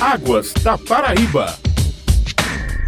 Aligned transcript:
Águas 0.00 0.54
da 0.62 0.78
Paraíba. 0.78 1.46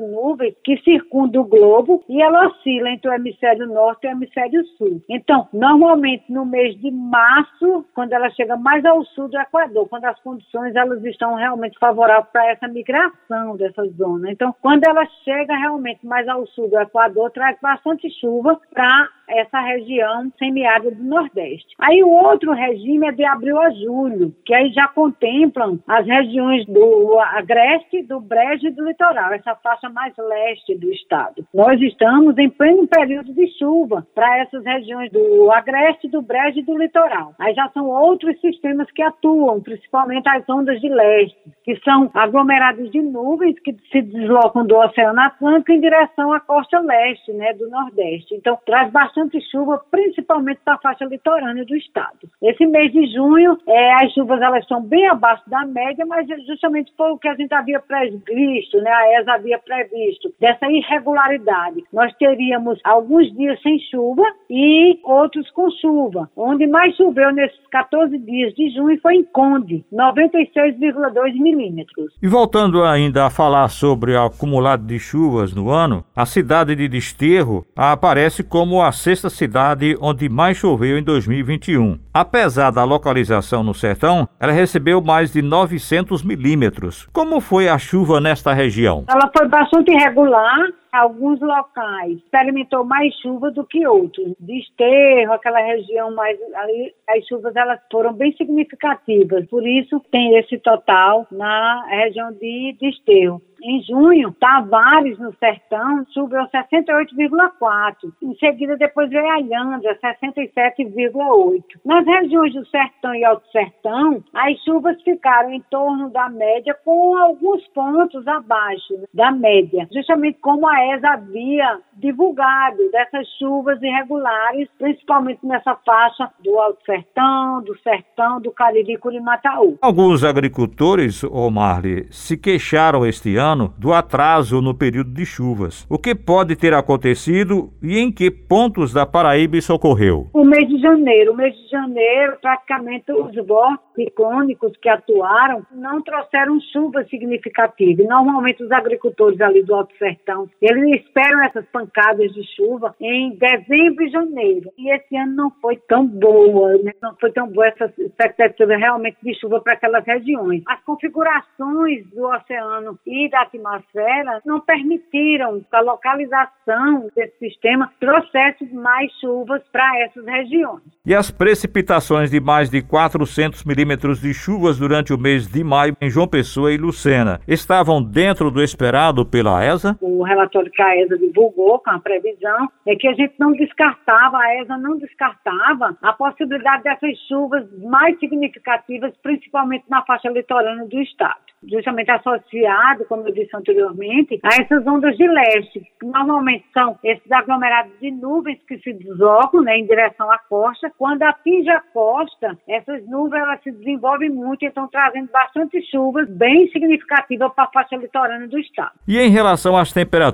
que 0.64 0.78
circunda 0.84 1.40
o 1.40 1.46
globo 1.46 2.04
e 2.08 2.22
ela 2.22 2.48
oscila 2.48 2.90
entre 2.90 3.10
o 3.10 3.14
hemisfério 3.14 3.68
norte 3.68 4.06
e 4.06 4.10
o 4.10 4.12
hemisfério 4.12 4.66
sul. 4.78 5.02
Então, 5.10 5.48
normalmente 5.54 6.32
no 6.32 6.46
mês 6.46 6.80
de 6.80 6.92
março, 6.92 7.86
quando 7.94 8.14
ela 8.14 8.30
chega 8.32 8.56
mais 8.58 8.84
ao 8.86 9.04
sul 9.06 9.28
do 9.28 9.40
Equador, 9.40 9.88
quando 9.88 10.06
as 10.06 10.20
condições 10.22 10.76
elas 10.76 11.04
estão 11.06 11.36
realmente 11.36 11.78
favoráveis 11.80 12.28
para 12.32 12.52
essa 12.52 12.68
migração 12.68 13.56
dessa 13.58 13.86
zona. 13.90 14.32
Então, 14.32 14.54
quando 14.62 14.84
ela 14.84 15.06
chega 15.24 15.56
realmente 15.56 16.06
mais 16.06 16.28
ao 16.28 16.46
sul 16.48 16.70
do 16.70 16.80
Equador, 16.80 17.32
traz 17.32 17.58
bastante 17.62 18.10
chuva 18.20 18.60
para 18.74 19.10
essa 19.32 19.60
região 19.60 20.32
semiárida 20.38 20.92
do 20.92 21.04
Nordeste. 21.04 21.76
Aí 21.80 22.04
o 22.04 22.10
outro 22.10 22.52
regime 22.52 23.08
é 23.08 23.12
de 23.12 23.24
abril 23.24 23.60
a 23.60 23.70
julho, 23.72 24.34
que 24.46 24.54
aí 24.54 24.72
já 24.72 24.88
contemplam 24.88 25.80
as 25.88 26.06
regiões 26.06 26.66
do 26.66 27.20
Agreste, 27.20 28.04
do 28.04 28.20
Brejo 28.20 28.68
e 28.68 28.72
do 28.72 28.86
Litoral, 28.86 29.34
essa 29.34 29.56
faixa 29.56 29.90
mais 29.90 30.14
leste 30.18 30.78
do 30.78 30.92
estado. 30.92 31.46
Nós 31.54 31.80
estamos 31.82 32.38
em 32.38 32.50
pleno 32.50 32.88
período 32.88 33.34
de 33.34 33.48
chuva 33.58 34.06
para 34.14 34.40
essas 34.40 34.64
regiões 34.64 35.12
do 35.12 35.52
Agreste, 35.52 36.08
do 36.08 36.22
Brejo 36.22 36.60
e 36.60 36.64
do 36.64 36.78
Litoral. 36.78 37.34
Aí 37.40 37.54
já 37.54 37.70
são 37.70 37.88
outros 37.88 38.40
sistemas 38.42 38.90
que 38.92 39.02
atuam, 39.02 39.62
principalmente 39.62 40.28
as 40.30 40.48
ondas 40.50 40.80
de 40.82 40.90
leste, 40.90 41.38
que 41.64 41.76
são 41.84 42.10
aglomerados 42.14 42.92
de 42.92 43.02
nuvens 43.02 43.60
que 43.60 43.76
se 43.92 44.02
deslocam 44.02 44.66
do 44.66 44.76
Oceano 44.76 45.20
Atlântico 45.22 45.72
em 45.72 45.80
direção 45.80 46.34
à 46.34 46.40
costa 46.40 46.80
leste, 46.80 47.32
né, 47.34 47.54
do 47.54 47.70
Nordeste. 47.70 48.36
Então, 48.36 48.58
traz 48.66 48.92
bastante 48.92 49.21
chuva, 49.52 49.82
principalmente 49.90 50.60
para 50.64 50.76
a 50.76 50.80
faixa 50.80 51.06
litorânea 51.06 51.66
do 51.66 51.76
estado. 51.76 52.30
Esse 52.42 52.66
mês 52.66 52.92
de 52.92 53.06
junho, 53.14 53.58
é, 53.68 54.04
as 54.04 54.14
chuvas 54.14 54.42
elas 54.42 54.66
são 54.68 54.82
bem 54.82 55.08
abaixo 55.08 55.44
da 55.48 55.66
média, 55.66 56.06
mas 56.06 56.28
justamente 56.48 56.94
foi 56.98 57.12
o 57.12 57.18
que 57.18 57.28
a 57.28 57.36
gente 57.36 57.54
havia 57.54 57.80
previsto, 57.80 58.78
né, 58.78 58.92
a 58.92 59.20
ESA 59.20 59.34
havia 59.34 59.60
previsto, 59.60 60.34
dessa 60.40 60.66
irregularidade. 60.70 61.84
Nós 61.92 62.14
teríamos 62.18 62.80
alguns 62.84 63.32
dias 63.36 63.62
sem 63.62 63.80
chuva 63.92 64.24
e 64.50 65.00
outros 65.04 65.50
com 65.52 65.70
chuva. 65.72 66.30
Onde 66.36 66.68
mais 66.68 66.96
choveu 66.96 67.32
nesses 67.32 67.60
14 67.72 68.18
dias 68.20 68.54
de 68.54 68.70
junho 68.70 69.00
foi 69.02 69.16
em 69.16 69.24
Conde, 69.24 69.84
96,2 69.92 71.34
milímetros. 71.34 72.14
E 72.22 72.28
voltando 72.28 72.84
ainda 72.84 73.26
a 73.26 73.30
falar 73.30 73.68
sobre 73.70 74.14
o 74.14 74.24
acumulado 74.24 74.86
de 74.86 75.00
chuvas 75.00 75.54
no 75.54 75.70
ano, 75.70 76.04
a 76.16 76.26
cidade 76.26 76.76
de 76.76 76.88
Desterro 76.88 77.66
aparece 77.76 78.44
como 78.44 78.82
a 78.82 78.92
sexta 79.02 79.32
cidade 79.32 79.98
onde 80.00 80.30
mais 80.30 80.58
choveu 80.58 80.96
em 80.96 81.02
2021. 81.04 81.98
Apesar 82.14 82.70
da 82.70 82.84
localização 82.84 83.64
no 83.64 83.74
sertão, 83.74 84.30
ela 84.40 84.52
recebeu 84.52 85.02
mais 85.02 85.34
de 85.34 85.42
900 85.42 86.24
milímetros. 86.24 87.08
Como 87.12 87.42
foi 87.42 87.68
a 87.68 87.80
chuva 87.80 88.22
nesta 88.22 88.54
região? 88.54 89.06
Ela 89.10 89.30
foi 89.36 89.48
bastante 89.48 89.92
irregular, 89.92 90.68
alguns 90.92 91.40
locais 91.40 92.18
experimentou 92.18 92.84
mais 92.84 93.14
chuva 93.16 93.52
do 93.52 93.66
que 93.66 93.86
outros. 93.88 94.34
Desterro, 94.40 95.34
aquela 95.34 95.60
região 95.60 96.14
mais 96.14 96.38
ali, 96.56 96.94
as 97.10 97.26
chuvas 97.28 97.56
elas 97.56 97.80
foram 97.92 98.14
bem 98.14 98.32
significativas. 98.36 99.48
Por 99.48 99.66
isso 99.68 100.00
tem 100.12 100.38
esse 100.38 100.58
total 100.60 101.28
na 101.32 101.86
região 101.88 102.32
de 102.34 102.76
Desterro. 102.80 103.42
Em 103.64 103.80
junho, 103.84 104.36
Tavares, 104.40 105.20
no 105.20 105.32
Sertão, 105.36 106.04
choveu 106.12 106.42
68,4. 106.48 108.12
Em 108.24 108.36
seguida, 108.38 108.76
depois 108.76 109.08
veio 109.12 109.30
Alhandra, 109.30 110.00
67,8. 110.00 111.64
Nas 111.86 112.04
regiões 112.04 112.54
do 112.56 112.66
Sertão 112.66 113.14
e 113.14 113.24
Alto 113.24 113.48
Sertão, 113.52 114.24
as 114.34 114.58
chuvas 114.64 115.00
ficaram 115.04 115.52
em 115.52 115.62
torno 115.70 116.10
da 116.10 116.28
média, 116.28 116.76
com 116.84 117.16
alguns 117.16 117.68
pontos 117.68 118.28
abaixo 118.28 119.06
da 119.14 119.32
média, 119.32 119.88
justamente 119.94 120.40
como 120.40 120.68
a 120.68 120.81
Havia 121.04 121.80
divulgado 121.94 122.78
dessas 122.92 123.28
chuvas 123.38 123.82
irregulares, 123.82 124.68
principalmente 124.78 125.46
nessa 125.46 125.76
faixa 125.86 126.30
do 126.44 126.58
Alto 126.58 126.84
Sertão, 126.86 127.62
do 127.62 127.78
Sertão, 127.80 128.42
do 128.42 128.52
Cariri 128.52 128.94
e 128.94 128.98
Curimataú. 128.98 129.78
Alguns 129.82 130.24
agricultores, 130.24 131.24
Omar, 131.24 131.84
se 132.10 132.38
queixaram 132.38 133.06
este 133.06 133.36
ano 133.36 133.74
do 133.78 133.94
atraso 133.94 134.62
no 134.62 134.74
período 134.74 135.12
de 135.12 135.26
chuvas. 135.26 135.86
O 135.90 136.00
que 136.00 136.16
pode 136.16 136.56
ter 136.56 136.74
acontecido 136.74 137.72
e 137.82 138.00
em 138.00 138.12
que 138.12 138.32
pontos 138.32 138.94
da 138.94 139.06
Paraíba 139.06 139.58
isso 139.58 139.74
ocorreu? 139.74 140.28
O 140.34 140.44
mês 140.44 140.68
de 140.68 140.80
janeiro. 140.80 141.34
O 141.34 141.36
mês 141.36 141.56
de 141.56 141.68
janeiro, 141.70 142.38
praticamente 142.42 143.12
os 143.12 143.36
vórtices 143.46 143.92
ciclônicos 143.96 144.74
que 144.82 144.90
atuaram 144.90 145.66
não 145.72 146.02
trouxeram 146.02 146.60
chuvas 146.72 147.08
significativas. 147.10 148.08
Normalmente 148.08 148.64
os 148.64 148.72
agricultores 148.72 149.40
ali 149.42 149.64
do 149.64 149.76
Alto 149.76 149.96
Sertão 149.98 150.50
eles 150.72 151.02
esperam 151.02 151.44
essas 151.44 151.66
pancadas 151.72 152.32
de 152.34 152.44
chuva 152.56 152.96
em 153.00 153.36
dezembro 153.38 154.06
e 154.06 154.10
janeiro. 154.10 154.72
E 154.78 154.94
esse 154.94 155.16
ano 155.16 155.36
não 155.36 155.52
foi 155.62 155.78
tão 155.88 156.08
boa, 156.08 156.78
né? 156.84 156.94
não 157.02 157.16
foi 157.20 157.32
tão 157.32 157.48
boa 157.48 157.68
essa 157.68 157.92
expectativa 157.98 158.76
realmente 158.76 159.18
de 159.24 159.34
chuva 159.40 159.60
para 159.62 159.74
aquelas 159.74 160.06
regiões. 160.06 160.64
As 160.68 160.82
configurações 160.84 162.08
do 162.10 162.26
oceano 162.26 162.98
e 163.06 163.30
da 163.30 163.42
atmosfera 163.42 164.42
não 164.46 164.60
permitiram 164.60 165.62
a 165.72 165.82
localização 165.82 167.10
desse 167.16 167.38
sistema 167.40 167.92
trouxesse 168.00 168.66
mais 168.74 169.12
chuvas 169.20 169.62
para 169.72 170.00
essas 170.02 170.26
regiões. 170.26 170.82
E 171.06 171.16
as 171.16 171.32
precipitações 171.32 172.30
de 172.30 172.40
mais 172.40 172.70
de 172.70 172.82
400 172.82 173.64
milímetros 173.64 174.22
de 174.22 174.34
chuvas 174.34 174.78
durante 174.78 175.14
o 175.14 175.18
mês 175.18 175.48
de 175.48 175.64
maio 175.64 175.96
em 176.02 176.10
João 176.10 176.28
Pessoa 176.28 176.72
e 176.72 176.78
Lucena 176.78 177.40
estavam 177.48 178.02
dentro 178.02 178.52
do 178.52 178.62
esperado 178.62 179.26
pela 179.26 179.66
ESA? 179.66 179.98
O 180.02 180.24
relatório 180.24 180.61
que 180.70 180.82
a 180.82 180.98
ESA 180.98 181.18
divulgou 181.18 181.80
com 181.80 181.90
a 181.90 182.00
previsão 182.00 182.70
é 182.86 182.96
que 182.96 183.08
a 183.08 183.14
gente 183.14 183.34
não 183.40 183.54
descartava, 183.54 184.38
a 184.38 184.62
ESA 184.62 184.78
não 184.78 184.98
descartava 184.98 185.98
a 186.02 186.14
possibilidade 186.14 186.84
dessas 186.84 187.18
chuvas 187.28 187.66
mais 187.80 188.18
significativas, 188.20 189.14
principalmente 189.24 189.86
na 189.90 190.04
faixa 190.04 190.30
litorânea 190.30 190.86
do 190.86 191.02
estado 191.02 191.52
justamente 191.64 192.10
associado, 192.12 193.06
como 193.06 193.28
eu 193.28 193.34
disse 193.34 193.56
anteriormente, 193.56 194.40
a 194.44 194.62
essas 194.62 194.86
ondas 194.88 195.16
de 195.16 195.28
leste, 195.28 195.82
que 196.00 196.06
normalmente 196.06 196.66
são 196.74 196.98
esses 197.04 197.32
aglomerados 197.32 197.92
de 198.00 198.12
nuvens 198.12 198.60
que 198.68 198.78
se 198.80 198.94
deslocam 198.94 199.62
né, 199.62 199.78
em 199.78 199.86
direção 199.86 200.32
à 200.32 200.40
costa. 200.50 200.92
Quando 200.98 201.22
atinge 201.24 201.70
a 201.70 201.82
costa, 201.94 202.58
essas 202.68 203.06
nuvens 203.08 203.42
elas 203.42 203.62
se 203.64 203.72
desenvolvem 203.72 204.30
muito 204.30 204.64
e 204.64 204.68
estão 204.68 204.88
trazendo 204.88 205.30
bastante 205.32 205.82
chuvas 205.90 206.28
bem 206.30 206.68
significativas 206.72 207.54
para 207.54 207.66
a 207.66 207.72
faixa 207.72 207.96
litorânea 207.96 208.48
do 208.48 208.58
estado. 208.58 208.92
E 209.08 209.20
em 209.20 209.30
relação 209.30 209.78
às 209.78 209.94
temperaturas, 209.94 210.32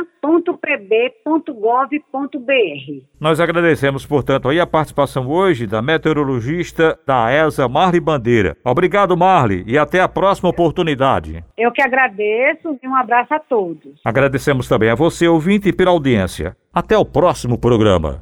Nós 3.20 3.40
agradecemos, 3.40 4.04
portanto, 4.06 4.48
aí 4.48 4.58
a 4.60 4.66
participação 4.66 5.28
hoje 5.28 5.66
da 5.66 5.80
meteorologista 5.80 6.98
da 7.06 7.24
AESA, 7.26 7.68
Marli 7.68 8.00
Bandeira. 8.00 8.56
Obrigado, 8.64 9.16
Marli, 9.16 9.64
e 9.66 9.78
até 9.78 10.00
a 10.00 10.08
próxima 10.08 10.48
oportunidade. 10.50 11.44
Eu 11.56 11.72
que 11.72 11.82
agradeço 11.82 12.78
e 12.82 12.88
um 12.88 12.94
abraço 12.94 13.34
a 13.34 13.38
todos. 13.38 14.00
Agradecemos 14.04 14.68
também 14.68 14.90
a 14.90 14.94
você, 14.94 15.28
ouvinte, 15.28 15.72
pela 15.72 15.90
audiência. 15.90 16.56
Até 16.72 16.96
o 16.96 17.04
próximo 17.04 17.58
programa. 17.58 18.18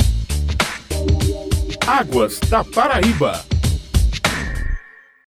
Águas 1.87 2.39
da 2.51 2.63
Paraíba. 2.65 3.58